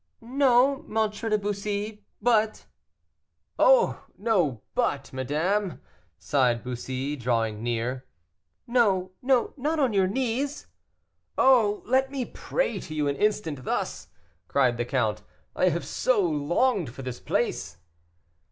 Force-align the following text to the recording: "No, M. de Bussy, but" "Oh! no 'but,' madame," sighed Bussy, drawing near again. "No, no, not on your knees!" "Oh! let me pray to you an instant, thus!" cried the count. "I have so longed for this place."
"No, 0.23 0.83
M. 0.89 1.11
de 1.11 1.37
Bussy, 1.37 2.03
but" 2.23 2.65
"Oh! 3.69 4.07
no 4.17 4.63
'but,' 4.73 5.13
madame," 5.13 5.79
sighed 6.17 6.63
Bussy, 6.63 7.15
drawing 7.15 7.61
near 7.61 7.91
again. 7.97 8.03
"No, 8.65 9.11
no, 9.21 9.53
not 9.57 9.79
on 9.79 9.93
your 9.93 10.07
knees!" 10.07 10.65
"Oh! 11.37 11.83
let 11.85 12.09
me 12.09 12.25
pray 12.25 12.79
to 12.79 12.95
you 12.95 13.07
an 13.07 13.15
instant, 13.15 13.63
thus!" 13.63 14.07
cried 14.47 14.77
the 14.77 14.85
count. 14.85 15.21
"I 15.55 15.69
have 15.69 15.85
so 15.85 16.19
longed 16.23 16.89
for 16.89 17.03
this 17.03 17.19
place." 17.19 17.77